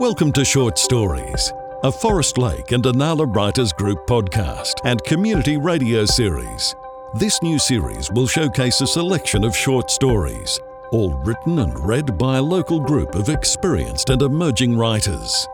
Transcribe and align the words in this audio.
Welcome 0.00 0.32
to 0.32 0.46
Short 0.46 0.78
Stories, 0.78 1.52
a 1.82 1.92
Forest 1.92 2.38
Lake 2.38 2.72
and 2.72 2.82
Inala 2.82 3.26
Writers 3.36 3.70
Group 3.70 4.06
podcast 4.06 4.76
and 4.86 5.04
community 5.04 5.58
radio 5.58 6.06
series. 6.06 6.74
This 7.12 7.42
new 7.42 7.58
series 7.58 8.10
will 8.10 8.26
showcase 8.26 8.80
a 8.80 8.86
selection 8.86 9.44
of 9.44 9.54
short 9.54 9.90
stories, 9.90 10.58
all 10.90 11.12
written 11.16 11.58
and 11.58 11.78
read 11.86 12.16
by 12.16 12.38
a 12.38 12.42
local 12.42 12.80
group 12.80 13.14
of 13.14 13.28
experienced 13.28 14.08
and 14.08 14.22
emerging 14.22 14.78
writers. 14.78 15.46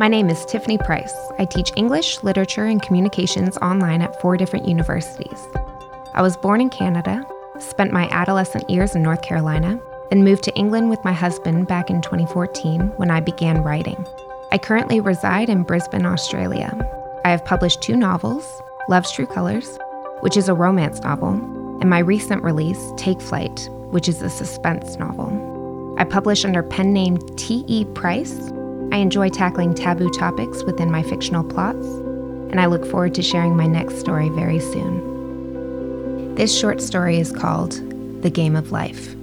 My 0.00 0.08
name 0.08 0.28
is 0.28 0.44
Tiffany 0.44 0.78
Price. 0.78 1.14
I 1.38 1.44
teach 1.44 1.70
English, 1.76 2.24
literature, 2.24 2.64
and 2.64 2.82
communications 2.82 3.56
online 3.58 4.02
at 4.02 4.20
four 4.20 4.36
different 4.36 4.66
universities. 4.66 5.46
I 6.14 6.20
was 6.20 6.36
born 6.36 6.60
in 6.60 6.68
Canada, 6.68 7.24
spent 7.60 7.92
my 7.92 8.08
adolescent 8.10 8.68
years 8.68 8.96
in 8.96 9.04
North 9.04 9.22
Carolina, 9.22 9.80
then 10.10 10.24
moved 10.24 10.44
to 10.44 10.54
England 10.54 10.90
with 10.90 11.04
my 11.04 11.12
husband 11.12 11.66
back 11.66 11.90
in 11.90 12.00
2014 12.02 12.92
when 12.96 13.10
I 13.10 13.20
began 13.20 13.62
writing. 13.62 14.06
I 14.52 14.58
currently 14.58 15.00
reside 15.00 15.48
in 15.48 15.64
Brisbane, 15.64 16.06
Australia. 16.06 16.72
I 17.24 17.30
have 17.30 17.44
published 17.44 17.82
two 17.82 17.96
novels 17.96 18.46
Love's 18.88 19.10
True 19.10 19.26
Colors, 19.26 19.78
which 20.20 20.36
is 20.36 20.48
a 20.48 20.54
romance 20.54 21.00
novel, 21.00 21.32
and 21.80 21.90
my 21.90 21.98
recent 21.98 22.44
release, 22.44 22.92
Take 22.96 23.20
Flight, 23.20 23.68
which 23.90 24.08
is 24.08 24.22
a 24.22 24.30
suspense 24.30 24.96
novel. 24.96 25.94
I 25.98 26.04
publish 26.04 26.44
under 26.44 26.62
pen 26.62 26.92
name 26.92 27.18
T.E. 27.36 27.84
Price. 27.94 28.38
I 28.92 28.98
enjoy 28.98 29.28
tackling 29.28 29.74
taboo 29.74 30.10
topics 30.10 30.62
within 30.62 30.90
my 30.90 31.02
fictional 31.02 31.42
plots, 31.42 31.86
and 32.50 32.60
I 32.60 32.66
look 32.66 32.86
forward 32.86 33.14
to 33.14 33.22
sharing 33.22 33.56
my 33.56 33.66
next 33.66 33.98
story 33.98 34.28
very 34.28 34.60
soon. 34.60 36.34
This 36.36 36.56
short 36.56 36.80
story 36.80 37.18
is 37.18 37.32
called 37.32 37.72
The 38.22 38.30
Game 38.30 38.54
of 38.54 38.70
Life. 38.70 39.16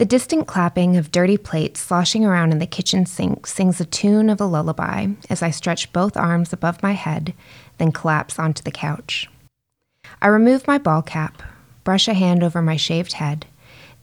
The 0.00 0.06
distant 0.06 0.46
clapping 0.46 0.96
of 0.96 1.12
dirty 1.12 1.36
plates 1.36 1.78
sloshing 1.78 2.24
around 2.24 2.52
in 2.52 2.58
the 2.58 2.66
kitchen 2.66 3.04
sink 3.04 3.46
sings 3.46 3.82
a 3.82 3.84
tune 3.84 4.30
of 4.30 4.40
a 4.40 4.46
lullaby 4.46 5.08
as 5.28 5.42
I 5.42 5.50
stretch 5.50 5.92
both 5.92 6.16
arms 6.16 6.54
above 6.54 6.82
my 6.82 6.92
head, 6.92 7.34
then 7.76 7.92
collapse 7.92 8.38
onto 8.38 8.62
the 8.62 8.70
couch. 8.70 9.28
I 10.22 10.28
remove 10.28 10.66
my 10.66 10.78
ball 10.78 11.02
cap, 11.02 11.42
brush 11.84 12.08
a 12.08 12.14
hand 12.14 12.42
over 12.42 12.62
my 12.62 12.76
shaved 12.76 13.12
head, 13.12 13.44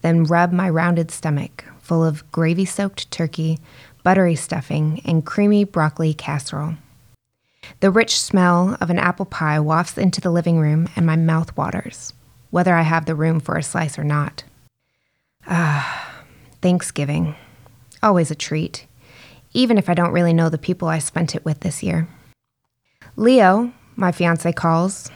then 0.04 0.26
rub 0.26 0.52
my 0.52 0.70
rounded 0.70 1.10
stomach 1.10 1.66
full 1.80 2.06
of 2.06 2.32
gravy 2.32 2.66
soaked 2.66 3.10
turkey, 3.10 3.58
buttery 4.04 4.36
stuffing, 4.36 5.02
and 5.04 5.26
creamy 5.26 5.64
broccoli 5.64 6.14
casserole. 6.14 6.76
The 7.80 7.90
rich 7.90 8.22
smell 8.22 8.78
of 8.80 8.92
an 8.92 9.00
apple 9.00 9.26
pie 9.26 9.60
wafts 9.60 9.98
into 9.98 10.22
the 10.22 10.30
living 10.30 10.60
room, 10.60 10.90
and 10.96 11.08
my 11.08 11.16
mouth 11.16 11.58
waters, 11.58 12.14
whether 12.52 12.76
I 12.76 12.84
have 12.84 13.08
the 13.08 13.16
room 13.16 13.40
for 13.40 13.58
a 13.58 13.64
slice 13.64 13.98
or 13.98 14.04
not. 14.04 14.44
Ah, 15.48 16.24
Thanksgiving. 16.62 17.36
Always 18.04 18.32
a 18.32 18.36
treat, 18.36 18.86
even 19.54 19.78
if 19.78 19.90
I 19.90 19.94
don't 19.94 20.12
really 20.12 20.34
know 20.34 20.50
the 20.50 20.58
people 20.58 20.88
I 20.88 21.00
spent 21.00 21.36
it 21.36 21.46
with 21.46 21.62
this 21.62 21.82
year. 21.82 22.08
Leo, 23.16 23.72
my 23.96 24.12
fiance 24.12 24.52
calls. 24.52 25.10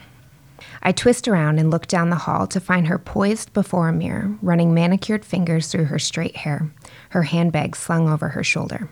I 0.82 0.92
twist 0.92 1.28
around 1.28 1.60
and 1.60 1.70
look 1.70 1.88
down 1.88 2.10
the 2.10 2.16
hall 2.16 2.48
to 2.48 2.60
find 2.60 2.88
her 2.88 2.98
poised 2.98 3.54
before 3.54 3.90
a 3.90 3.94
mirror, 3.94 4.38
running 4.42 4.74
manicured 4.74 5.26
fingers 5.26 5.68
through 5.68 5.86
her 5.86 6.00
straight 6.00 6.38
hair, 6.38 6.72
her 7.10 7.24
handbag 7.24 7.76
slung 7.76 8.10
over 8.10 8.30
her 8.30 8.44
shoulder. 8.44 8.90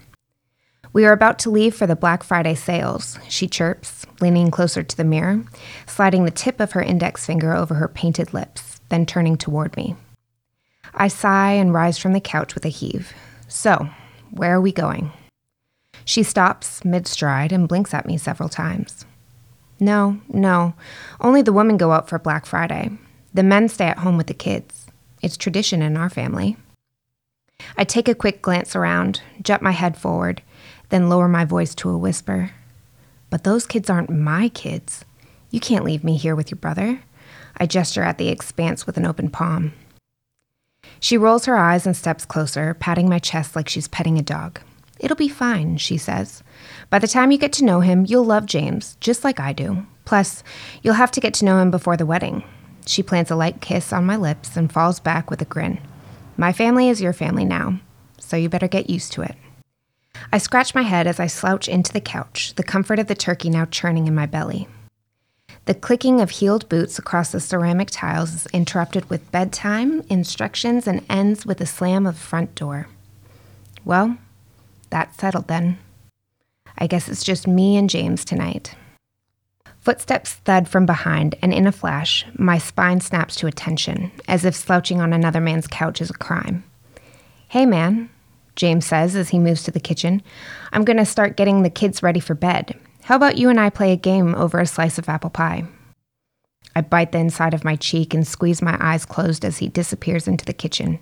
We 0.92 1.06
are 1.06 1.14
about 1.14 1.40
to 1.40 1.52
leave 1.52 1.76
for 1.76 1.88
the 1.88 1.96
Black 1.96 2.24
Friday 2.24 2.56
sales, 2.56 3.18
she 3.30 3.48
chirps, 3.48 4.06
leaning 4.20 4.52
closer 4.52 4.84
to 4.84 4.98
the 4.98 5.04
mirror, 5.04 5.46
sliding 5.86 6.26
the 6.26 6.32
tip 6.32 6.60
of 6.60 6.72
her 6.74 6.82
index 6.82 7.26
finger 7.26 7.54
over 7.54 7.76
her 7.76 7.88
painted 7.88 8.34
lips, 8.34 8.82
then 8.90 9.06
turning 9.06 9.38
toward 9.38 9.78
me. 9.78 9.96
I 10.94 11.08
sigh 11.08 11.52
and 11.52 11.74
rise 11.74 11.98
from 11.98 12.14
the 12.14 12.20
couch 12.20 12.56
with 12.56 12.66
a 12.66 12.70
heave. 12.70 13.14
So, 13.48 13.90
where 14.32 14.56
are 14.56 14.62
we 14.62 14.72
going? 14.72 15.12
She 16.06 16.24
stops 16.24 16.84
mid 16.84 17.08
stride 17.08 17.52
and 17.52 17.68
blinks 17.68 17.94
at 17.94 18.06
me 18.06 18.18
several 18.18 18.50
times. 18.50 19.06
No, 19.80 20.20
no, 20.28 20.74
only 21.22 21.42
the 21.42 21.54
women 21.54 21.78
go 21.78 21.92
out 21.92 22.10
for 22.10 22.20
Black 22.20 22.46
Friday. 22.46 22.92
The 23.34 23.44
men 23.44 23.70
stay 23.70 23.86
at 23.86 24.00
home 24.00 24.18
with 24.18 24.28
the 24.28 24.34
kids. 24.34 24.88
It's 25.22 25.38
tradition 25.38 25.82
in 25.82 25.96
our 25.98 26.10
family. 26.10 26.58
I 27.78 27.84
take 27.84 28.08
a 28.08 28.16
quick 28.16 28.42
glance 28.42 28.76
around, 28.76 29.22
jut 29.42 29.62
my 29.62 29.72
head 29.72 29.98
forward, 29.98 30.42
then 30.90 31.10
lower 31.10 31.28
my 31.28 31.46
voice 31.46 31.76
to 31.76 31.90
a 31.90 31.98
whisper. 31.98 32.52
But 33.30 33.44
those 33.44 33.68
kids 33.68 33.90
aren't 33.90 34.10
my 34.10 34.50
kids. 34.50 35.06
You 35.52 35.60
can't 35.60 35.86
leave 35.86 36.04
me 36.04 36.18
here 36.18 36.36
with 36.36 36.52
your 36.52 36.58
brother. 36.58 37.02
I 37.58 37.66
gesture 37.66 38.04
at 38.04 38.18
the 38.18 38.30
expanse 38.30 38.86
with 38.86 38.98
an 38.98 39.06
open 39.06 39.30
palm. 39.30 39.74
She 41.00 41.18
rolls 41.18 41.46
her 41.46 41.58
eyes 41.58 41.86
and 41.86 41.96
steps 41.96 42.26
closer, 42.26 42.74
patting 42.74 43.10
my 43.10 43.20
chest 43.20 43.56
like 43.56 43.70
she's 43.70 43.88
petting 43.88 44.18
a 44.18 44.22
dog. 44.22 44.60
It'll 45.00 45.16
be 45.16 45.30
fine, 45.30 45.78
she 45.78 45.98
says. 45.98 46.44
By 46.90 47.00
the 47.00 47.08
time 47.08 47.32
you 47.32 47.38
get 47.38 47.54
to 47.54 47.66
know 47.66 47.80
him, 47.80 48.06
you'll 48.08 48.26
love 48.26 48.46
James, 48.46 48.98
just 49.00 49.24
like 49.24 49.40
I 49.40 49.54
do. 49.54 49.86
Plus, 50.04 50.44
you'll 50.82 50.96
have 50.96 51.12
to 51.12 51.22
get 51.22 51.34
to 51.36 51.46
know 51.46 51.60
him 51.60 51.72
before 51.72 51.96
the 51.96 52.06
wedding. 52.06 52.44
She 52.86 53.04
plants 53.04 53.32
a 53.32 53.36
light 53.36 53.62
kiss 53.62 53.94
on 53.94 54.06
my 54.06 54.18
lips 54.18 54.58
and 54.58 54.72
falls 54.72 55.00
back 55.00 55.30
with 55.30 55.42
a 55.42 55.46
grin. 55.46 55.80
My 56.36 56.52
family 56.52 56.90
is 56.90 57.02
your 57.02 57.14
family 57.14 57.46
now, 57.46 57.80
so 58.18 58.36
you 58.36 58.50
better 58.50 58.68
get 58.68 58.90
used 58.90 59.12
to 59.14 59.22
it. 59.22 59.36
I 60.34 60.38
scratch 60.38 60.76
my 60.76 60.82
head 60.82 61.08
as 61.08 61.20
I 61.20 61.28
slouch 61.28 61.68
into 61.68 61.94
the 61.94 62.02
couch, 62.02 62.54
the 62.56 62.64
comfort 62.64 63.00
of 63.00 63.08
the 63.08 63.16
turkey 63.16 63.50
now 63.50 63.66
churning 63.66 64.08
in 64.08 64.16
my 64.16 64.26
belly. 64.26 64.68
The 65.70 65.76
clicking 65.76 66.20
of 66.20 66.32
heeled 66.32 66.68
boots 66.68 66.98
across 66.98 67.32
the 67.32 67.40
ceramic 67.40 67.92
tiles 67.92 68.34
is 68.34 68.48
interrupted 68.48 69.08
with 69.08 69.32
bedtime, 69.32 70.02
instructions, 70.10 70.88
and 70.88 71.06
ends 71.08 71.46
with 71.46 71.62
a 71.62 71.68
slam 71.68 72.08
of 72.08 72.18
front 72.18 72.56
door. 72.56 72.88
Well, 73.86 74.18
that's 74.90 75.16
settled 75.20 75.48
then. 75.48 75.78
I 76.80 76.88
guess 76.88 77.08
it's 77.08 77.24
just 77.24 77.46
me 77.48 77.78
and 77.78 77.88
James 77.88 78.26
tonight. 78.26 78.74
Footsteps 79.80 80.34
thud 80.34 80.68
from 80.68 80.88
behind, 80.88 81.36
and 81.40 81.54
in 81.54 81.68
a 81.68 81.72
flash, 81.72 82.26
my 82.34 82.58
spine 82.58 83.00
snaps 83.00 83.36
to 83.36 83.46
attention, 83.46 84.12
as 84.28 84.46
if 84.46 84.56
slouching 84.56 85.00
on 85.00 85.14
another 85.14 85.40
man's 85.40 85.68
couch 85.68 86.02
is 86.02 86.10
a 86.10 86.14
crime. 86.14 86.64
Hey, 87.48 87.68
man, 87.68 88.10
James 88.56 88.88
says 88.88 89.16
as 89.16 89.30
he 89.30 89.38
moves 89.38 89.62
to 89.66 89.72
the 89.72 89.80
kitchen. 89.80 90.24
I'm 90.74 90.84
going 90.84 90.98
to 90.98 91.06
start 91.06 91.38
getting 91.38 91.62
the 91.62 91.70
kids 91.70 92.02
ready 92.02 92.20
for 92.20 92.34
bed. 92.34 92.76
How 93.10 93.16
about 93.16 93.40
you 93.40 93.50
and 93.50 93.60
I 93.60 93.72
play 93.72 93.92
a 93.92 93.98
game 93.98 94.36
over 94.36 94.60
a 94.60 94.68
slice 94.68 95.00
of 95.00 95.10
apple 95.10 95.32
pie? 95.32 95.66
I 96.76 96.82
bite 96.82 97.12
the 97.12 97.18
inside 97.18 97.56
of 97.56 97.64
my 97.64 97.76
cheek 97.76 98.14
and 98.14 98.28
squeeze 98.28 98.62
my 98.62 98.78
eyes 98.80 99.04
closed 99.04 99.44
as 99.44 99.58
he 99.58 99.68
disappears 99.68 100.28
into 100.28 100.46
the 100.46 100.54
kitchen. 100.54 101.00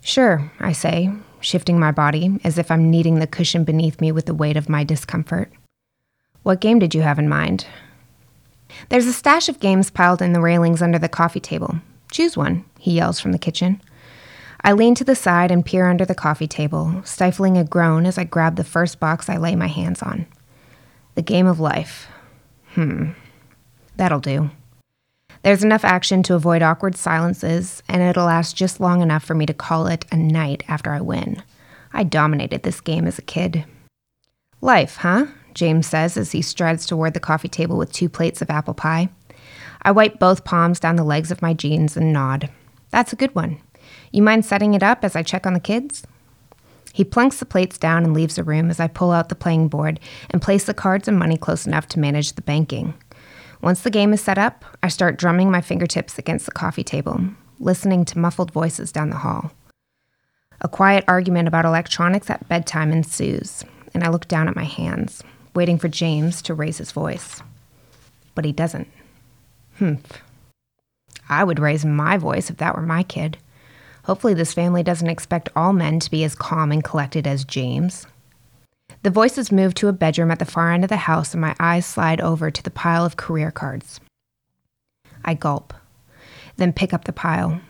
Sure, 0.00 0.50
I 0.60 0.72
say, 0.72 1.12
shifting 1.40 1.78
my 1.78 1.92
body 1.92 2.40
as 2.42 2.56
if 2.56 2.70
I'm 2.70 2.90
kneading 2.90 3.18
the 3.18 3.26
cushion 3.26 3.64
beneath 3.64 4.00
me 4.00 4.12
with 4.12 4.24
the 4.24 4.32
weight 4.32 4.56
of 4.56 4.70
my 4.70 4.82
discomfort. 4.82 5.52
What 6.42 6.62
game 6.62 6.78
did 6.78 6.94
you 6.94 7.02
have 7.02 7.18
in 7.18 7.28
mind? 7.28 7.66
There's 8.88 9.06
a 9.06 9.12
stash 9.12 9.50
of 9.50 9.60
games 9.60 9.90
piled 9.90 10.22
in 10.22 10.32
the 10.32 10.40
railings 10.40 10.80
under 10.80 10.98
the 10.98 11.06
coffee 11.06 11.38
table. 11.38 11.80
Choose 12.10 12.34
one, 12.34 12.64
he 12.78 12.92
yells 12.92 13.20
from 13.20 13.32
the 13.32 13.38
kitchen. 13.38 13.82
I 14.64 14.72
lean 14.72 14.94
to 14.94 15.04
the 15.04 15.14
side 15.14 15.50
and 15.50 15.66
peer 15.66 15.86
under 15.86 16.06
the 16.06 16.14
coffee 16.14 16.48
table, 16.48 17.02
stifling 17.04 17.58
a 17.58 17.64
groan 17.64 18.06
as 18.06 18.16
I 18.16 18.24
grab 18.24 18.56
the 18.56 18.64
first 18.64 18.98
box 18.98 19.28
I 19.28 19.36
lay 19.36 19.54
my 19.54 19.68
hands 19.68 20.00
on. 20.00 20.24
The 21.14 21.22
game 21.22 21.46
of 21.46 21.60
life. 21.60 22.08
Hmm. 22.74 23.10
That'll 23.96 24.20
do. 24.20 24.50
There's 25.42 25.64
enough 25.64 25.84
action 25.84 26.22
to 26.24 26.34
avoid 26.34 26.62
awkward 26.62 26.96
silences, 26.96 27.82
and 27.88 28.02
it'll 28.02 28.26
last 28.26 28.56
just 28.56 28.80
long 28.80 29.00
enough 29.00 29.24
for 29.24 29.34
me 29.34 29.46
to 29.46 29.54
call 29.54 29.86
it 29.86 30.04
a 30.12 30.16
night 30.16 30.62
after 30.68 30.92
I 30.92 31.00
win. 31.00 31.42
I 31.92 32.04
dominated 32.04 32.62
this 32.62 32.80
game 32.80 33.06
as 33.06 33.18
a 33.18 33.22
kid. 33.22 33.64
Life, 34.60 34.96
huh? 34.96 35.26
James 35.54 35.86
says 35.86 36.16
as 36.16 36.32
he 36.32 36.42
strides 36.42 36.86
toward 36.86 37.14
the 37.14 37.20
coffee 37.20 37.48
table 37.48 37.78
with 37.78 37.92
two 37.92 38.08
plates 38.08 38.42
of 38.42 38.50
apple 38.50 38.74
pie. 38.74 39.08
I 39.82 39.92
wipe 39.92 40.18
both 40.18 40.44
palms 40.44 40.78
down 40.78 40.96
the 40.96 41.04
legs 41.04 41.30
of 41.30 41.42
my 41.42 41.54
jeans 41.54 41.96
and 41.96 42.12
nod. 42.12 42.50
That's 42.90 43.12
a 43.12 43.16
good 43.16 43.34
one. 43.34 43.60
You 44.12 44.22
mind 44.22 44.44
setting 44.44 44.74
it 44.74 44.82
up 44.82 45.04
as 45.04 45.16
I 45.16 45.22
check 45.22 45.46
on 45.46 45.54
the 45.54 45.60
kids? 45.60 46.06
He 46.92 47.04
plunks 47.04 47.38
the 47.38 47.46
plates 47.46 47.78
down 47.78 48.04
and 48.04 48.12
leaves 48.12 48.36
the 48.36 48.44
room 48.44 48.70
as 48.70 48.80
I 48.80 48.88
pull 48.88 49.12
out 49.12 49.28
the 49.28 49.34
playing 49.34 49.68
board 49.68 50.00
and 50.30 50.42
place 50.42 50.64
the 50.64 50.74
cards 50.74 51.08
and 51.08 51.18
money 51.18 51.36
close 51.36 51.66
enough 51.66 51.86
to 51.88 52.00
manage 52.00 52.32
the 52.32 52.42
banking. 52.42 52.94
Once 53.62 53.82
the 53.82 53.90
game 53.90 54.12
is 54.12 54.20
set 54.20 54.38
up, 54.38 54.64
I 54.82 54.88
start 54.88 55.18
drumming 55.18 55.50
my 55.50 55.60
fingertips 55.60 56.18
against 56.18 56.46
the 56.46 56.52
coffee 56.52 56.84
table, 56.84 57.20
listening 57.58 58.04
to 58.06 58.18
muffled 58.18 58.52
voices 58.52 58.90
down 58.90 59.10
the 59.10 59.16
hall. 59.16 59.52
A 60.62 60.68
quiet 60.68 61.04
argument 61.06 61.48
about 61.48 61.64
electronics 61.64 62.30
at 62.30 62.48
bedtime 62.48 62.90
ensues, 62.90 63.64
and 63.94 64.02
I 64.02 64.08
look 64.08 64.28
down 64.28 64.48
at 64.48 64.56
my 64.56 64.64
hands, 64.64 65.22
waiting 65.54 65.78
for 65.78 65.88
James 65.88 66.42
to 66.42 66.54
raise 66.54 66.78
his 66.78 66.92
voice. 66.92 67.42
But 68.34 68.44
he 68.44 68.52
doesn't. 68.52 68.88
Humph. 69.78 70.22
I 71.28 71.44
would 71.44 71.58
raise 71.58 71.84
my 71.84 72.16
voice 72.16 72.50
if 72.50 72.56
that 72.58 72.76
were 72.76 72.82
my 72.82 73.02
kid. 73.02 73.38
Hopefully, 74.04 74.34
this 74.34 74.54
family 74.54 74.82
doesn't 74.82 75.08
expect 75.08 75.48
all 75.54 75.72
men 75.72 76.00
to 76.00 76.10
be 76.10 76.24
as 76.24 76.34
calm 76.34 76.72
and 76.72 76.82
collected 76.82 77.26
as 77.26 77.44
James. 77.44 78.06
The 79.02 79.10
voices 79.10 79.52
move 79.52 79.74
to 79.74 79.88
a 79.88 79.92
bedroom 79.92 80.30
at 80.30 80.38
the 80.38 80.44
far 80.44 80.72
end 80.72 80.84
of 80.84 80.90
the 80.90 80.96
house, 80.96 81.32
and 81.32 81.40
my 81.40 81.54
eyes 81.58 81.86
slide 81.86 82.20
over 82.20 82.50
to 82.50 82.62
the 82.62 82.70
pile 82.70 83.04
of 83.04 83.16
career 83.16 83.50
cards. 83.50 84.00
I 85.24 85.34
gulp, 85.34 85.74
then 86.56 86.72
pick 86.72 86.92
up 86.92 87.04
the 87.04 87.12
pile, 87.12 87.60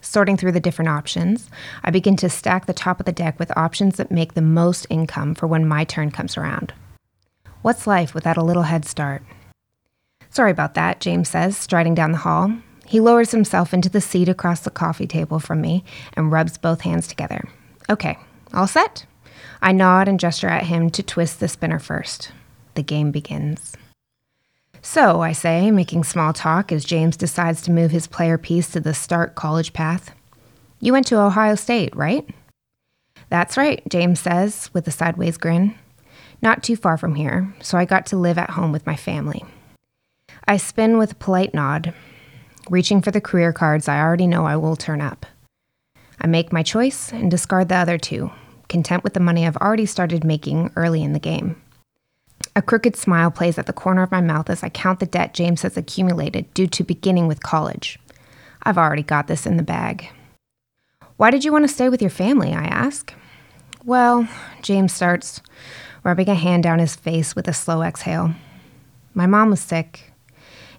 Sorting 0.00 0.36
through 0.36 0.52
the 0.52 0.60
different 0.60 0.88
options, 0.88 1.50
I 1.82 1.90
begin 1.90 2.16
to 2.16 2.30
stack 2.30 2.66
the 2.66 2.72
top 2.72 3.00
of 3.00 3.06
the 3.06 3.12
deck 3.12 3.38
with 3.38 3.56
options 3.56 3.96
that 3.96 4.10
make 4.10 4.34
the 4.34 4.40
most 4.40 4.86
income 4.88 5.34
for 5.34 5.46
when 5.46 5.66
my 5.66 5.84
turn 5.84 6.10
comes 6.10 6.36
around. 6.36 6.72
What's 7.62 7.86
life 7.86 8.14
without 8.14 8.36
a 8.36 8.42
little 8.42 8.62
head 8.62 8.84
start? 8.84 9.22
Sorry 10.30 10.50
about 10.50 10.74
that, 10.74 11.00
James 11.00 11.28
says, 11.28 11.58
striding 11.58 11.94
down 11.94 12.12
the 12.12 12.18
hall. 12.18 12.52
He 12.88 13.00
lowers 13.00 13.32
himself 13.32 13.74
into 13.74 13.90
the 13.90 14.00
seat 14.00 14.28
across 14.28 14.60
the 14.60 14.70
coffee 14.70 15.06
table 15.06 15.38
from 15.38 15.60
me 15.60 15.84
and 16.14 16.32
rubs 16.32 16.56
both 16.56 16.80
hands 16.80 17.06
together. 17.06 17.46
Okay, 17.90 18.16
all 18.54 18.66
set? 18.66 19.04
I 19.60 19.72
nod 19.72 20.08
and 20.08 20.18
gesture 20.18 20.48
at 20.48 20.64
him 20.64 20.88
to 20.90 21.02
twist 21.02 21.38
the 21.38 21.48
spinner 21.48 21.78
first. 21.78 22.32
The 22.74 22.82
game 22.82 23.10
begins. 23.10 23.76
So, 24.80 25.20
I 25.20 25.32
say, 25.32 25.70
making 25.70 26.04
small 26.04 26.32
talk 26.32 26.72
as 26.72 26.84
James 26.84 27.16
decides 27.16 27.60
to 27.62 27.72
move 27.72 27.90
his 27.90 28.06
player 28.06 28.38
piece 28.38 28.70
to 28.70 28.80
the 28.80 28.94
start 28.94 29.34
college 29.34 29.72
path. 29.72 30.14
You 30.80 30.92
went 30.92 31.06
to 31.08 31.20
Ohio 31.20 31.56
State, 31.56 31.94
right? 31.94 32.26
That's 33.28 33.56
right, 33.56 33.82
James 33.90 34.20
says, 34.20 34.70
with 34.72 34.86
a 34.86 34.92
sideways 34.92 35.36
grin. 35.36 35.74
Not 36.40 36.62
too 36.62 36.76
far 36.76 36.96
from 36.96 37.16
here, 37.16 37.52
so 37.60 37.76
I 37.76 37.84
got 37.84 38.06
to 38.06 38.16
live 38.16 38.38
at 38.38 38.50
home 38.50 38.72
with 38.72 38.86
my 38.86 38.96
family. 38.96 39.44
I 40.46 40.56
spin 40.56 40.96
with 40.96 41.12
a 41.12 41.16
polite 41.16 41.52
nod, 41.52 41.92
reaching 42.70 43.02
for 43.02 43.10
the 43.10 43.20
career 43.20 43.52
cards 43.52 43.88
I 43.88 44.00
already 44.00 44.26
know 44.26 44.46
I 44.46 44.56
will 44.56 44.76
turn 44.76 45.00
up. 45.00 45.26
I 46.20 46.26
make 46.26 46.52
my 46.52 46.62
choice 46.62 47.12
and 47.12 47.30
discard 47.30 47.68
the 47.68 47.76
other 47.76 47.98
two, 47.98 48.30
content 48.68 49.04
with 49.04 49.14
the 49.14 49.20
money 49.20 49.46
I've 49.46 49.56
already 49.56 49.86
started 49.86 50.24
making 50.24 50.72
early 50.76 51.02
in 51.02 51.12
the 51.12 51.18
game. 51.18 51.60
A 52.56 52.62
crooked 52.62 52.96
smile 52.96 53.30
plays 53.30 53.58
at 53.58 53.66
the 53.66 53.72
corner 53.72 54.02
of 54.02 54.10
my 54.10 54.20
mouth 54.20 54.50
as 54.50 54.62
I 54.62 54.68
count 54.68 55.00
the 55.00 55.06
debt 55.06 55.34
James 55.34 55.62
has 55.62 55.76
accumulated 55.76 56.52
due 56.54 56.66
to 56.66 56.84
beginning 56.84 57.28
with 57.28 57.42
college. 57.42 57.98
I've 58.62 58.78
already 58.78 59.02
got 59.02 59.28
this 59.28 59.46
in 59.46 59.56
the 59.56 59.62
bag. 59.62 60.08
Why 61.16 61.30
did 61.30 61.44
you 61.44 61.52
want 61.52 61.64
to 61.64 61.72
stay 61.72 61.88
with 61.88 62.00
your 62.00 62.10
family? 62.10 62.52
I 62.52 62.64
ask. 62.64 63.14
Well, 63.84 64.28
James 64.62 64.92
starts, 64.92 65.40
rubbing 66.04 66.28
a 66.28 66.34
hand 66.34 66.62
down 66.62 66.78
his 66.78 66.96
face 66.96 67.34
with 67.34 67.48
a 67.48 67.52
slow 67.52 67.82
exhale. 67.82 68.34
My 69.14 69.26
mom 69.26 69.50
was 69.50 69.60
sick, 69.60 70.12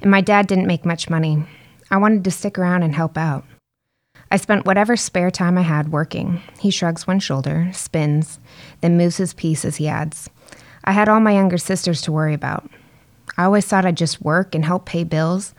and 0.01 0.11
my 0.11 0.21
dad 0.21 0.47
didn't 0.47 0.67
make 0.67 0.85
much 0.85 1.09
money. 1.09 1.45
I 1.91 1.97
wanted 1.97 2.23
to 2.23 2.31
stick 2.31 2.57
around 2.57 2.83
and 2.83 2.93
help 2.93 3.17
out. 3.17 3.45
I 4.31 4.37
spent 4.37 4.65
whatever 4.65 4.95
spare 4.95 5.31
time 5.31 5.57
I 5.57 5.63
had 5.63 5.91
working. 5.91 6.41
He 6.59 6.69
shrugs 6.69 7.07
one 7.07 7.19
shoulder, 7.19 7.69
spins, 7.73 8.39
then 8.81 8.97
moves 8.97 9.17
his 9.17 9.33
piece 9.33 9.65
as 9.65 9.77
he 9.77 9.87
adds, 9.87 10.29
I 10.83 10.91
had 10.91 11.09
all 11.09 11.19
my 11.19 11.33
younger 11.33 11.57
sisters 11.57 12.01
to 12.01 12.11
worry 12.11 12.33
about. 12.33 12.69
I 13.37 13.43
always 13.43 13.65
thought 13.65 13.85
I'd 13.85 13.97
just 13.97 14.21
work 14.21 14.55
and 14.55 14.65
help 14.65 14.85
pay 14.85 15.03
bills, 15.03 15.53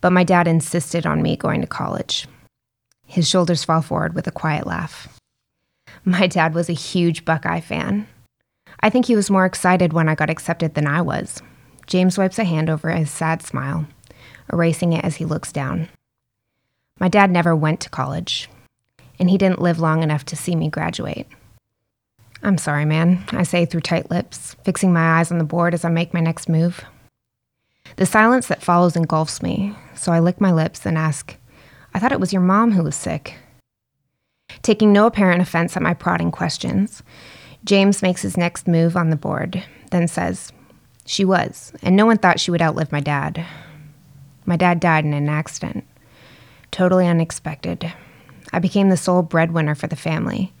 but 0.00 0.12
my 0.12 0.24
dad 0.24 0.46
insisted 0.46 1.06
on 1.06 1.22
me 1.22 1.36
going 1.36 1.60
to 1.60 1.66
college. 1.66 2.26
His 3.06 3.28
shoulders 3.28 3.64
fall 3.64 3.82
forward 3.82 4.14
with 4.14 4.26
a 4.26 4.32
quiet 4.32 4.66
laugh. 4.66 5.18
My 6.04 6.26
dad 6.26 6.54
was 6.54 6.68
a 6.68 6.74
huge 6.74 7.24
Buckeye 7.24 7.60
fan. 7.60 8.06
I 8.80 8.90
think 8.90 9.06
he 9.06 9.16
was 9.16 9.30
more 9.30 9.46
excited 9.46 9.92
when 9.92 10.08
I 10.08 10.14
got 10.14 10.30
accepted 10.30 10.74
than 10.74 10.86
I 10.86 11.00
was. 11.00 11.40
James 11.86 12.18
wipes 12.18 12.38
a 12.38 12.44
hand 12.44 12.68
over 12.68 12.90
his 12.90 13.10
sad 13.10 13.42
smile, 13.42 13.86
erasing 14.52 14.92
it 14.92 15.04
as 15.04 15.16
he 15.16 15.24
looks 15.24 15.52
down. 15.52 15.88
My 17.00 17.08
dad 17.08 17.30
never 17.30 17.56
went 17.56 17.80
to 17.80 17.90
college, 17.90 18.48
and 19.18 19.28
he 19.28 19.38
didn't 19.38 19.62
live 19.62 19.78
long 19.78 20.02
enough 20.02 20.24
to 20.26 20.36
see 20.36 20.54
me 20.54 20.68
graduate. 20.68 21.26
I'm 22.42 22.58
sorry, 22.58 22.84
man, 22.84 23.24
I 23.30 23.42
say 23.42 23.64
through 23.64 23.80
tight 23.80 24.10
lips, 24.10 24.54
fixing 24.64 24.92
my 24.92 25.18
eyes 25.18 25.32
on 25.32 25.38
the 25.38 25.44
board 25.44 25.72
as 25.72 25.84
I 25.84 25.88
make 25.88 26.12
my 26.12 26.20
next 26.20 26.48
move. 26.48 26.84
The 27.96 28.06
silence 28.06 28.48
that 28.48 28.62
follows 28.62 28.96
engulfs 28.96 29.42
me, 29.42 29.74
so 29.94 30.12
I 30.12 30.20
lick 30.20 30.40
my 30.40 30.52
lips 30.52 30.84
and 30.84 30.98
ask, 30.98 31.36
I 31.94 31.98
thought 31.98 32.12
it 32.12 32.20
was 32.20 32.32
your 32.32 32.42
mom 32.42 32.72
who 32.72 32.82
was 32.82 32.96
sick. 32.96 33.36
Taking 34.62 34.92
no 34.92 35.06
apparent 35.06 35.40
offense 35.40 35.76
at 35.76 35.82
my 35.82 35.94
prodding 35.94 36.30
questions, 36.30 37.02
James 37.64 38.02
makes 38.02 38.22
his 38.22 38.36
next 38.36 38.68
move 38.68 38.96
on 38.96 39.10
the 39.10 39.16
board, 39.16 39.64
then 39.90 40.06
says, 40.06 40.52
She 41.06 41.24
was, 41.24 41.72
and 41.82 41.96
no 41.96 42.04
one 42.04 42.18
thought 42.18 42.40
she 42.40 42.50
would 42.50 42.62
outlive 42.62 42.92
my 42.92 43.00
dad. 43.00 43.44
My 44.46 44.56
dad 44.56 44.80
died 44.80 45.04
in 45.04 45.12
an 45.12 45.28
accident. 45.28 45.84
Totally 46.70 47.06
unexpected. 47.06 47.92
I 48.52 48.58
became 48.58 48.88
the 48.88 48.96
sole 48.96 49.22
breadwinner 49.22 49.74
for 49.74 49.86
the 49.86 49.96
family. 49.96 50.52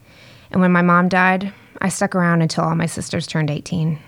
And 0.50 0.60
when 0.60 0.72
my 0.72 0.82
mom 0.82 1.08
died, 1.08 1.52
I 1.80 1.88
stuck 1.88 2.14
around 2.14 2.42
until 2.42 2.64
all 2.64 2.74
my 2.74 2.86
sisters 2.86 3.26
turned 3.26 3.50
18. 3.50 3.98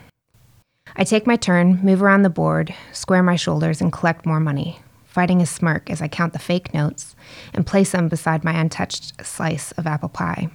I 0.95 1.05
take 1.05 1.27
my 1.27 1.37
turn, 1.37 1.81
move 1.83 2.03
around 2.03 2.23
the 2.23 2.31
board, 2.31 2.75
square 2.93 3.23
my 3.23 3.37
shoulders, 3.37 3.81
and 3.81 3.93
collect 3.93 4.25
more 4.25 4.41
money, 4.41 4.81
fighting 5.05 5.43
a 5.43 5.47
smirk 5.47 5.91
as 5.91 6.01
I 6.01 6.09
count 6.09 6.33
the 6.33 6.39
fake 6.39 6.73
notes 6.73 7.17
and 7.53 7.67
place 7.67 7.93
them 7.93 8.09
beside 8.09 8.45
my 8.45 8.53
untouched 8.53 9.25
slice 9.25 9.73
of 9.73 9.87
apple 9.87 10.09
pie. 10.09 10.49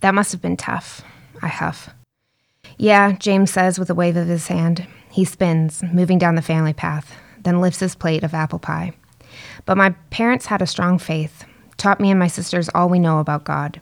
That 0.00 0.14
must 0.14 0.32
have 0.32 0.42
been 0.42 0.56
tough. 0.56 1.02
I 1.42 1.48
huff. 1.48 1.90
Yeah, 2.76 3.12
James 3.12 3.50
says 3.50 3.78
with 3.78 3.90
a 3.90 3.94
wave 3.94 4.16
of 4.16 4.28
his 4.28 4.48
hand. 4.48 4.86
He 5.10 5.24
spins, 5.24 5.82
moving 5.82 6.18
down 6.18 6.34
the 6.34 6.42
family 6.42 6.72
path, 6.72 7.14
then 7.44 7.60
lifts 7.60 7.80
his 7.80 7.94
plate 7.94 8.22
of 8.22 8.34
apple 8.34 8.58
pie. 8.58 8.92
But 9.66 9.76
my 9.76 9.90
parents 10.10 10.46
had 10.46 10.62
a 10.62 10.66
strong 10.66 10.98
faith, 10.98 11.44
taught 11.76 12.00
me 12.00 12.10
and 12.10 12.18
my 12.18 12.28
sisters 12.28 12.68
all 12.74 12.88
we 12.88 12.98
know 12.98 13.18
about 13.18 13.44
God. 13.44 13.80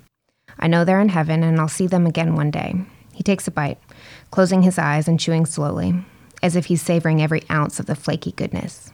I 0.59 0.69
know 0.69 0.85
they're 0.85 1.01
in 1.01 1.11
heaven 1.11 1.43
and 1.43 1.61
I'll 1.61 1.69
see 1.69 1.87
them 1.87 2.07
again 2.07 2.35
one 2.35 2.51
day. 2.51 2.75
He 3.13 3.23
takes 3.23 3.49
a 3.49 3.51
bite, 3.51 3.79
closing 4.31 4.63
his 4.63 4.79
eyes 4.79 5.09
and 5.09 5.19
chewing 5.19 5.47
slowly, 5.47 5.95
as 6.43 6.57
if 6.57 6.67
he's 6.67 6.83
savoring 6.83 7.23
every 7.23 7.43
ounce 7.51 7.81
of 7.81 7.87
the 7.87 7.95
flaky 7.95 8.33
goodness. 8.33 8.93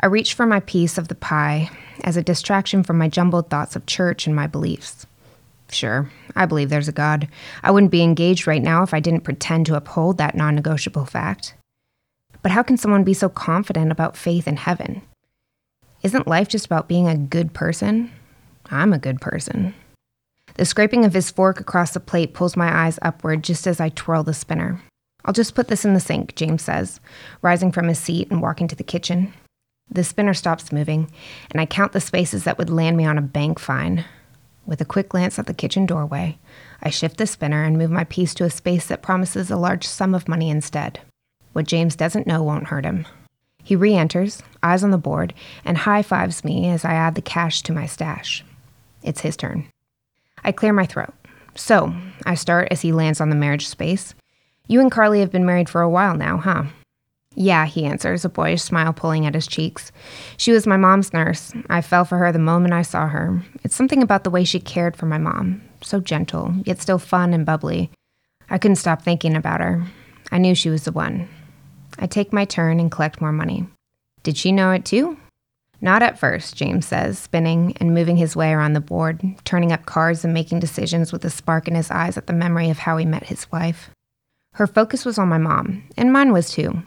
I 0.00 0.06
reach 0.06 0.34
for 0.34 0.46
my 0.46 0.60
piece 0.60 0.98
of 0.98 1.08
the 1.08 1.14
pie 1.14 1.70
as 2.02 2.16
a 2.16 2.22
distraction 2.22 2.82
from 2.82 2.98
my 2.98 3.08
jumbled 3.08 3.50
thoughts 3.50 3.76
of 3.76 3.86
church 3.86 4.26
and 4.26 4.34
my 4.34 4.46
beliefs. 4.46 5.06
Sure, 5.70 6.10
I 6.36 6.46
believe 6.46 6.68
there's 6.68 6.88
a 6.88 6.92
God. 6.92 7.28
I 7.62 7.70
wouldn't 7.70 7.92
be 7.92 8.02
engaged 8.02 8.46
right 8.46 8.62
now 8.62 8.82
if 8.82 8.92
I 8.92 9.00
didn't 9.00 9.22
pretend 9.22 9.66
to 9.66 9.76
uphold 9.76 10.18
that 10.18 10.34
non 10.34 10.54
negotiable 10.54 11.06
fact. 11.06 11.54
But 12.42 12.52
how 12.52 12.62
can 12.62 12.76
someone 12.76 13.04
be 13.04 13.14
so 13.14 13.28
confident 13.28 13.92
about 13.92 14.16
faith 14.16 14.48
in 14.48 14.56
heaven? 14.56 15.02
Isn't 16.02 16.26
life 16.26 16.48
just 16.48 16.66
about 16.66 16.88
being 16.88 17.08
a 17.08 17.16
good 17.16 17.54
person? 17.54 18.10
I'm 18.70 18.92
a 18.92 18.98
good 18.98 19.20
person. 19.20 19.74
The 20.54 20.64
scraping 20.64 21.04
of 21.04 21.14
his 21.14 21.30
fork 21.30 21.60
across 21.60 21.92
the 21.92 22.00
plate 22.00 22.34
pulls 22.34 22.56
my 22.56 22.84
eyes 22.84 22.98
upward 23.00 23.42
just 23.42 23.66
as 23.66 23.80
I 23.80 23.88
twirl 23.90 24.22
the 24.22 24.34
spinner. 24.34 24.82
I'll 25.24 25.32
just 25.32 25.54
put 25.54 25.68
this 25.68 25.84
in 25.84 25.94
the 25.94 26.00
sink, 26.00 26.34
James 26.34 26.62
says, 26.62 27.00
rising 27.42 27.70
from 27.70 27.88
his 27.88 27.98
seat 27.98 28.30
and 28.30 28.42
walking 28.42 28.66
to 28.68 28.76
the 28.76 28.82
kitchen. 28.82 29.32
The 29.90 30.02
spinner 30.02 30.34
stops 30.34 30.72
moving, 30.72 31.10
and 31.50 31.60
I 31.60 31.66
count 31.66 31.92
the 31.92 32.00
spaces 32.00 32.44
that 32.44 32.58
would 32.58 32.70
land 32.70 32.96
me 32.96 33.04
on 33.04 33.18
a 33.18 33.22
bank 33.22 33.58
fine. 33.58 34.04
With 34.66 34.80
a 34.80 34.86
quick 34.86 35.08
glance 35.08 35.38
at 35.38 35.46
the 35.46 35.54
kitchen 35.54 35.86
doorway, 35.86 36.38
I 36.82 36.90
shift 36.90 37.18
the 37.18 37.26
spinner 37.26 37.62
and 37.62 37.78
move 37.78 37.90
my 37.90 38.04
piece 38.04 38.34
to 38.34 38.44
a 38.44 38.50
space 38.50 38.86
that 38.86 39.02
promises 39.02 39.50
a 39.50 39.56
large 39.56 39.86
sum 39.86 40.14
of 40.14 40.28
money 40.28 40.50
instead. 40.50 41.00
What 41.52 41.66
James 41.66 41.96
doesn't 41.96 42.26
know 42.26 42.42
won't 42.42 42.68
hurt 42.68 42.84
him. 42.84 43.06
He 43.62 43.76
re 43.76 43.94
enters, 43.94 44.42
eyes 44.62 44.82
on 44.82 44.90
the 44.90 44.98
board, 44.98 45.34
and 45.64 45.78
high 45.78 46.02
fives 46.02 46.44
me 46.44 46.68
as 46.68 46.84
I 46.84 46.94
add 46.94 47.14
the 47.14 47.22
cash 47.22 47.62
to 47.62 47.72
my 47.72 47.86
stash. 47.86 48.44
It's 49.02 49.20
his 49.20 49.36
turn. 49.36 49.66
I 50.44 50.52
clear 50.52 50.72
my 50.72 50.86
throat. 50.86 51.14
So, 51.54 51.94
I 52.24 52.34
start 52.34 52.68
as 52.70 52.80
he 52.80 52.92
lands 52.92 53.20
on 53.20 53.30
the 53.30 53.36
marriage 53.36 53.66
space. 53.66 54.14
You 54.66 54.80
and 54.80 54.90
Carly 54.90 55.20
have 55.20 55.30
been 55.30 55.46
married 55.46 55.68
for 55.68 55.82
a 55.82 55.90
while 55.90 56.16
now, 56.16 56.38
huh? 56.38 56.64
Yeah, 57.34 57.66
he 57.66 57.84
answers, 57.84 58.24
a 58.24 58.28
boyish 58.28 58.62
smile 58.62 58.92
pulling 58.92 59.26
at 59.26 59.34
his 59.34 59.46
cheeks. 59.46 59.90
She 60.36 60.52
was 60.52 60.66
my 60.66 60.76
mom's 60.76 61.12
nurse. 61.12 61.52
I 61.68 61.80
fell 61.80 62.04
for 62.04 62.18
her 62.18 62.30
the 62.30 62.38
moment 62.38 62.74
I 62.74 62.82
saw 62.82 63.08
her. 63.08 63.42
It's 63.64 63.76
something 63.76 64.02
about 64.02 64.24
the 64.24 64.30
way 64.30 64.44
she 64.44 64.60
cared 64.60 64.96
for 64.96 65.06
my 65.06 65.18
mom. 65.18 65.62
So 65.82 66.00
gentle, 66.00 66.54
yet 66.64 66.80
still 66.80 66.98
fun 66.98 67.32
and 67.32 67.46
bubbly. 67.46 67.90
I 68.50 68.58
couldn't 68.58 68.76
stop 68.76 69.02
thinking 69.02 69.34
about 69.34 69.60
her. 69.60 69.86
I 70.30 70.38
knew 70.38 70.54
she 70.54 70.70
was 70.70 70.84
the 70.84 70.92
one. 70.92 71.28
I 71.98 72.06
take 72.06 72.32
my 72.32 72.44
turn 72.44 72.80
and 72.80 72.90
collect 72.90 73.20
more 73.20 73.32
money. 73.32 73.66
Did 74.22 74.36
she 74.36 74.52
know 74.52 74.72
it 74.72 74.84
too? 74.84 75.16
Not 75.80 76.02
at 76.02 76.18
first, 76.18 76.54
James 76.54 76.86
says, 76.86 77.18
spinning 77.18 77.76
and 77.78 77.92
moving 77.92 78.16
his 78.16 78.36
way 78.36 78.52
around 78.52 78.74
the 78.74 78.80
board, 78.80 79.20
turning 79.44 79.72
up 79.72 79.84
cards 79.84 80.24
and 80.24 80.32
making 80.32 80.60
decisions 80.60 81.12
with 81.12 81.24
a 81.24 81.30
spark 81.30 81.66
in 81.66 81.74
his 81.74 81.90
eyes 81.90 82.16
at 82.16 82.28
the 82.28 82.32
memory 82.32 82.70
of 82.70 82.78
how 82.78 82.96
he 82.96 83.04
met 83.04 83.24
his 83.24 83.50
wife. 83.50 83.90
Her 84.52 84.68
focus 84.68 85.04
was 85.04 85.18
on 85.18 85.28
my 85.28 85.38
mom, 85.38 85.82
and 85.96 86.12
mine 86.12 86.32
was 86.32 86.50
too. 86.50 86.82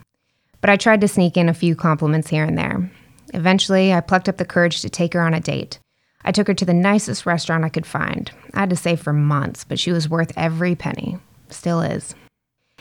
But 0.62 0.70
I 0.70 0.76
tried 0.76 1.02
to 1.02 1.08
sneak 1.08 1.36
in 1.36 1.50
a 1.50 1.54
few 1.54 1.76
compliments 1.76 2.30
here 2.30 2.44
and 2.44 2.56
there. 2.56 2.90
Eventually, 3.34 3.92
I 3.92 4.00
plucked 4.00 4.30
up 4.30 4.38
the 4.38 4.46
courage 4.46 4.80
to 4.80 4.88
take 4.88 5.12
her 5.12 5.20
on 5.20 5.34
a 5.34 5.40
date. 5.40 5.78
I 6.24 6.32
took 6.32 6.46
her 6.46 6.54
to 6.54 6.64
the 6.64 6.72
nicest 6.72 7.26
restaurant 7.26 7.64
I 7.64 7.68
could 7.68 7.86
find. 7.86 8.30
I 8.54 8.60
had 8.60 8.70
to 8.70 8.76
save 8.76 9.00
for 9.00 9.12
months, 9.12 9.62
but 9.62 9.78
she 9.78 9.92
was 9.92 10.08
worth 10.08 10.32
every 10.36 10.74
penny. 10.74 11.18
Still 11.50 11.82
is. 11.82 12.14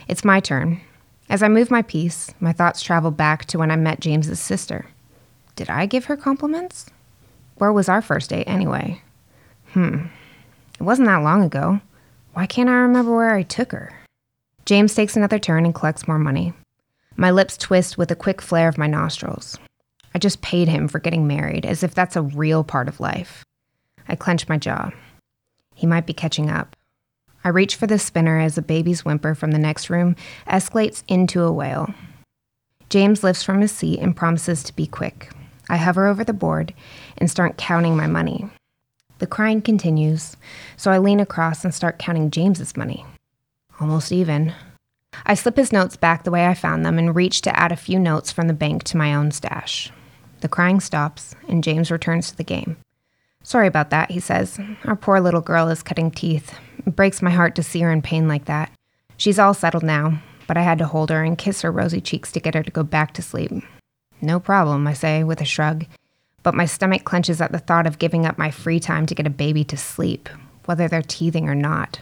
It's 0.08 0.24
my 0.24 0.40
turn. 0.40 0.80
As 1.30 1.42
I 1.42 1.48
move 1.48 1.72
my 1.72 1.82
piece, 1.82 2.34
my 2.40 2.54
thoughts 2.54 2.82
travel 2.84 3.12
back 3.12 3.46
to 3.46 3.58
when 3.58 3.72
I 3.72 3.76
met 3.76 4.00
James's 4.00 4.40
sister. 4.40 4.88
Did 5.56 5.70
I 5.70 5.86
give 5.86 6.06
her 6.06 6.18
compliments? 6.18 6.86
Where 7.56 7.74
was 7.74 7.90
our 7.90 8.02
first 8.02 8.30
date 8.30 8.48
anyway? 8.48 9.02
Hmm. 9.70 10.08
It 10.80 10.84
wasn't 10.84 11.08
that 11.08 11.24
long 11.24 11.44
ago. 11.44 11.82
Why 12.34 12.46
can't 12.46 12.70
I 12.70 12.74
remember 12.74 13.16
where 13.16 13.34
I 13.34 13.44
took 13.44 13.72
her? 13.72 13.94
James 14.66 14.94
takes 14.94 15.16
another 15.16 15.40
turn 15.40 15.66
and 15.66 15.74
collects 15.74 16.08
more 16.08 16.20
money. 16.20 16.54
My 17.16 17.32
lips 17.32 17.58
twist 17.58 17.98
with 17.98 18.12
a 18.12 18.16
quick 18.16 18.42
flare 18.42 18.68
of 18.68 18.78
my 18.78 18.88
nostrils. 18.88 19.58
I 20.14 20.20
just 20.20 20.42
paid 20.42 20.68
him 20.68 20.88
for 20.88 21.00
getting 21.00 21.28
married, 21.28 21.66
as 21.66 21.82
if 21.82 21.96
that's 21.96 22.16
a 22.16 22.22
real 22.22 22.64
part 22.64 22.88
of 22.88 23.00
life. 23.00 23.46
I 24.08 24.16
clench 24.16 24.50
my 24.50 24.58
jaw. 24.58 24.92
He 25.74 25.88
might 25.88 26.06
be 26.06 26.14
catching 26.14 26.50
up. 26.50 26.75
I 27.46 27.50
reach 27.50 27.76
for 27.76 27.86
the 27.86 28.00
spinner 28.00 28.40
as 28.40 28.58
a 28.58 28.64
baby's 28.64 29.06
whimper 29.06 29.36
from 29.36 29.52
the 29.52 29.60
next 29.60 29.92
room 29.92 30.16
escalates 30.48 31.04
into 31.08 31.44
a 31.44 31.52
wail. 31.52 31.94
James 32.90 33.24
lifts 33.24 33.44
from 33.44 33.62
his 33.62 33.72
seat 33.72 34.00
and 34.00 34.16
promises 34.16 34.64
to 34.64 34.76
be 34.76 34.88
quick. 34.88 35.32
I 35.70 35.78
hover 35.78 36.08
over 36.08 36.24
the 36.24 36.34
board 36.34 36.74
and 37.20 37.30
start 37.30 37.58
counting 37.58 37.96
my 37.96 38.08
money. 38.08 38.50
The 39.20 39.28
crying 39.28 39.62
continues, 39.62 40.36
so 40.76 40.90
I 40.90 40.98
lean 40.98 41.20
across 41.20 41.64
and 41.64 41.74
start 41.74 42.00
counting 42.00 42.32
James's 42.32 42.76
money. 42.76 43.06
Almost 43.80 44.12
even. 44.12 44.54
I 45.24 45.36
slip 45.36 45.58
his 45.58 45.72
notes 45.72 45.96
back 45.96 46.24
the 46.24 46.32
way 46.32 46.48
I 46.48 46.56
found 46.56 46.84
them 46.84 46.98
and 46.98 47.16
reach 47.16 47.42
to 47.42 47.58
add 47.58 47.72
a 47.72 47.78
few 47.78 48.00
notes 48.00 48.32
from 48.32 48.48
the 48.48 48.54
bank 48.54 48.84
to 48.86 48.98
my 48.98 49.14
own 49.14 49.30
stash. 49.30 49.92
The 50.42 50.50
crying 50.50 50.80
stops, 50.80 51.36
and 51.48 51.64
James 51.64 51.92
returns 51.92 52.32
to 52.32 52.38
the 52.38 52.44
game. 52.44 52.78
Sorry 53.46 53.68
about 53.68 53.92
that, 53.92 54.10
he 54.10 54.20
says. 54.20 54.60
Our 54.86 54.96
poor 54.96 55.20
little 55.20 55.40
girl 55.40 55.68
is 55.68 55.84
cutting 55.84 56.10
teeth. 56.10 56.58
It 56.84 56.96
breaks 56.96 57.22
my 57.22 57.30
heart 57.30 57.54
to 57.56 57.64
see 57.64 57.80
her 57.82 57.92
in 57.92 58.02
pain 58.02 58.28
like 58.28 58.46
that. 58.46 58.72
She's 59.18 59.38
all 59.38 59.54
settled 59.54 59.84
now, 59.84 60.20
but 60.48 60.58
I 60.58 60.64
had 60.64 60.80
to 60.80 60.88
hold 60.88 61.12
her 61.12 61.24
and 61.24 61.38
kiss 61.38 61.62
her 61.62 61.72
rosy 61.72 62.02
cheeks 62.02 62.32
to 62.32 62.40
get 62.40 62.56
her 62.56 62.64
to 62.64 62.72
go 62.72 62.82
back 62.82 63.14
to 63.14 63.22
sleep. 63.22 63.52
No 64.20 64.40
problem, 64.40 64.88
I 64.88 64.94
say 64.94 65.24
with 65.24 65.42
a 65.42 65.46
shrug, 65.46 65.86
but 66.42 66.56
my 66.56 66.66
stomach 66.66 67.04
clenches 67.04 67.40
at 67.40 67.52
the 67.52 67.60
thought 67.60 67.86
of 67.86 68.00
giving 68.00 68.26
up 68.26 68.40
my 68.40 68.50
free 68.50 68.80
time 68.80 69.06
to 69.06 69.14
get 69.16 69.28
a 69.28 69.30
baby 69.30 69.64
to 69.66 69.78
sleep, 69.78 70.28
whether 70.66 70.88
they're 70.88 71.04
teething 71.04 71.48
or 71.48 71.56
not. 71.56 72.00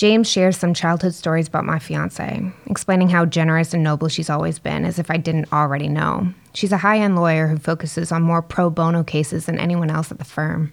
James 0.00 0.30
shares 0.30 0.56
some 0.56 0.72
childhood 0.72 1.12
stories 1.12 1.46
about 1.46 1.66
my 1.66 1.78
fiance, 1.78 2.50
explaining 2.64 3.10
how 3.10 3.26
generous 3.26 3.74
and 3.74 3.84
noble 3.84 4.08
she's 4.08 4.30
always 4.30 4.58
been, 4.58 4.86
as 4.86 4.98
if 4.98 5.10
I 5.10 5.18
didn't 5.18 5.52
already 5.52 5.88
know. 5.88 6.32
She's 6.54 6.72
a 6.72 6.78
high 6.78 7.00
end 7.00 7.16
lawyer 7.16 7.48
who 7.48 7.58
focuses 7.58 8.10
on 8.10 8.22
more 8.22 8.40
pro 8.40 8.70
bono 8.70 9.04
cases 9.04 9.44
than 9.44 9.58
anyone 9.58 9.90
else 9.90 10.10
at 10.10 10.16
the 10.16 10.24
firm. 10.24 10.72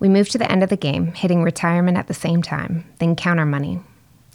We 0.00 0.10
move 0.10 0.28
to 0.28 0.36
the 0.36 0.52
end 0.52 0.62
of 0.62 0.68
the 0.68 0.76
game, 0.76 1.14
hitting 1.14 1.42
retirement 1.42 1.96
at 1.96 2.08
the 2.08 2.12
same 2.12 2.42
time, 2.42 2.84
then 2.98 3.16
counter 3.16 3.46
money. 3.46 3.80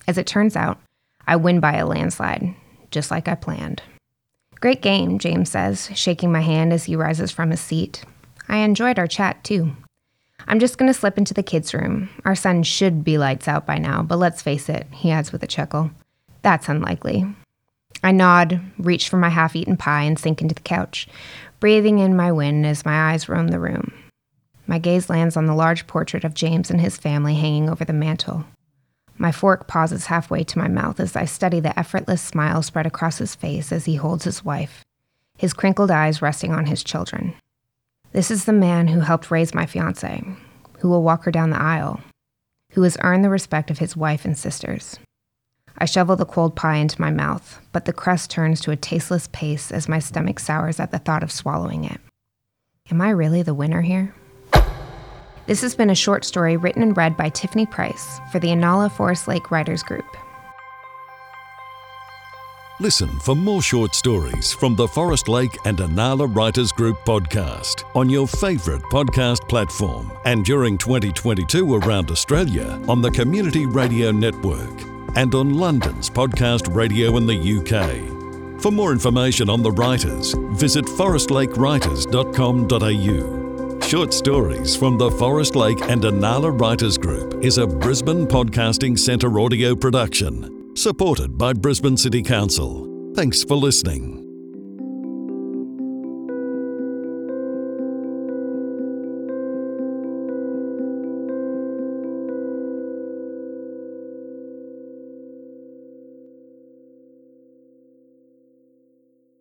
As 0.08 0.18
it 0.18 0.26
turns 0.26 0.56
out, 0.56 0.80
I 1.28 1.36
win 1.36 1.60
by 1.60 1.76
a 1.76 1.86
landslide, 1.86 2.56
just 2.90 3.12
like 3.12 3.28
I 3.28 3.36
planned. 3.36 3.84
Great 4.60 4.82
game, 4.82 5.20
James 5.20 5.52
says, 5.52 5.92
shaking 5.94 6.32
my 6.32 6.42
hand 6.42 6.74
as 6.74 6.86
he 6.86 6.96
rises 6.96 7.30
from 7.30 7.52
his 7.52 7.62
seat. 7.62 8.04
I 8.50 8.58
enjoyed 8.58 8.98
our 8.98 9.06
chat 9.06 9.44
too. 9.44 9.76
I'm 10.48 10.60
just 10.60 10.78
going 10.78 10.92
to 10.92 10.98
slip 10.98 11.18
into 11.18 11.34
the 11.34 11.44
kids' 11.44 11.74
room. 11.74 12.10
Our 12.26 12.36
son 12.36 12.64
should 12.64 13.04
be 13.04 13.18
lights 13.18 13.48
out 13.48 13.66
by 13.66 13.78
now, 13.78 14.04
but 14.04 14.18
let's 14.18 14.42
face 14.42 14.70
it, 14.70 14.88
he 14.92 15.12
adds 15.12 15.32
with 15.32 15.44
a 15.44 15.48
chuckle. 15.48 15.92
That's 16.42 16.70
unlikely. 16.70 17.26
I 18.04 18.12
nod, 18.12 18.60
reach 18.78 19.08
for 19.08 19.18
my 19.18 19.30
half 19.30 19.56
eaten 19.56 19.78
pie, 19.78 20.04
and 20.04 20.20
sink 20.20 20.42
into 20.42 20.56
the 20.56 20.62
couch, 20.62 21.08
breathing 21.60 22.00
in 22.00 22.16
my 22.16 22.32
wind 22.32 22.66
as 22.66 22.86
my 22.86 23.12
eyes 23.12 23.30
roam 23.30 23.48
the 23.48 23.60
room. 23.60 23.94
My 24.68 24.80
gaze 24.80 25.10
lands 25.10 25.38
on 25.38 25.46
the 25.46 25.56
large 25.56 25.88
portrait 25.88 26.24
of 26.24 26.34
James 26.34 26.70
and 26.70 26.82
his 26.82 26.98
family 26.98 27.36
hanging 27.36 27.70
over 27.70 27.86
the 27.86 27.94
mantel. 27.94 28.46
My 29.18 29.32
fork 29.32 29.68
pauses 29.68 30.08
halfway 30.08 30.44
to 30.44 30.60
my 30.60 30.68
mouth 30.68 31.00
as 31.00 31.16
I 31.16 31.26
study 31.26 31.60
the 31.60 31.78
effortless 31.78 32.22
smile 32.22 32.62
spread 32.62 32.86
across 32.86 33.20
his 33.20 33.36
face 33.36 33.72
as 33.72 33.86
he 33.86 33.96
holds 33.96 34.26
his 34.26 34.44
wife, 34.44 34.84
his 35.38 35.54
crinkled 35.54 35.92
eyes 35.92 36.22
resting 36.22 36.52
on 36.52 36.66
his 36.66 36.84
children. 36.84 37.36
This 38.14 38.30
is 38.30 38.46
the 38.46 38.54
man 38.54 38.88
who 38.90 39.00
helped 39.00 39.32
raise 39.32 39.56
my 39.56 39.66
fiance, 39.66 40.24
who 40.80 40.88
will 40.88 41.02
walk 41.02 41.24
her 41.24 41.32
down 41.32 41.50
the 41.50 41.60
aisle, 41.60 42.00
who 42.74 42.84
has 42.84 42.96
earned 43.02 43.26
the 43.26 43.30
respect 43.30 43.72
of 43.72 43.80
his 43.80 43.98
wife 43.98 44.24
and 44.24 44.38
sisters. 44.38 45.00
I 45.80 45.86
shovel 45.86 46.16
the 46.16 46.24
cold 46.24 46.56
pie 46.56 46.76
into 46.76 47.02
my 47.02 47.10
mouth, 47.10 47.60
but 47.72 47.86
the 47.86 47.94
crust 47.94 48.30
turns 48.30 48.62
to 48.62 48.72
a 48.72 48.76
tasteless 48.76 49.28
paste 49.32 49.72
as 49.72 49.90
my 49.90 49.98
stomach 49.98 50.40
sours 50.40 50.80
at 50.80 50.92
the 50.92 51.00
thought 51.00 51.24
of 51.24 51.32
swallowing 51.32 51.86
it. 51.86 52.00
Am 52.92 53.02
I 53.02 53.10
really 53.10 53.42
the 53.42 53.56
winner 53.56 53.82
here? 53.82 54.14
This 55.48 55.62
has 55.62 55.74
been 55.74 55.90
a 55.90 55.96
short 55.96 56.24
story 56.24 56.56
written 56.56 56.84
and 56.84 56.96
read 56.96 57.18
by 57.18 57.30
Tiffany 57.30 57.66
Price 57.66 58.20
for 58.32 58.38
the 58.38 58.50
Inala 58.50 58.92
Forest 58.92 59.28
Lake 59.28 59.50
Writers 59.50 59.82
Group. 59.82 60.06
Listen 62.80 63.20
for 63.20 63.36
more 63.36 63.62
short 63.62 63.94
stories 63.94 64.52
from 64.52 64.76
the 64.76 64.88
Forest 64.88 65.28
Lake 65.28 65.56
and 65.66 65.78
Inala 65.78 66.28
Writers 66.36 66.72
Group 66.72 66.98
podcast 67.06 67.84
on 67.96 68.10
your 68.10 68.28
favourite 68.28 68.82
podcast 68.84 69.48
platform 69.48 70.12
and 70.26 70.44
during 70.44 70.80
2022 70.80 71.76
around 71.76 72.10
Australia 72.10 72.82
on 72.88 73.00
the 73.00 73.12
Community 73.12 73.68
Radio 73.68 74.10
Network 74.12 74.72
and 75.16 75.36
on 75.36 75.54
London's 75.54 76.10
podcast 76.10 76.74
radio 76.74 77.16
in 77.18 77.28
the 77.28 77.60
UK. 77.60 78.10
For 78.60 78.72
more 78.72 78.92
information 78.92 79.52
on 79.52 79.62
the 79.62 79.72
writers, 79.72 80.34
visit 80.54 80.86
forestlakewriters.com.au. 80.86 83.80
Short 83.82 84.14
Stories 84.14 84.76
from 84.76 84.98
the 84.98 85.12
Forest 85.12 85.56
Lake 85.56 85.82
and 85.84 86.02
Inala 86.02 86.60
Writers 86.60 86.98
Group 86.98 87.44
is 87.44 87.60
a 87.60 87.68
Brisbane 87.68 88.26
Podcasting 88.26 88.98
Centre 88.98 89.40
audio 89.40 89.76
production, 89.76 90.63
supported 90.76 91.38
by 91.38 91.54
Brisbane 91.54 91.98
City 91.98 92.22
Council. 92.22 92.88
Thanks 93.16 93.44
for 93.44 93.56
listening. 93.56 94.13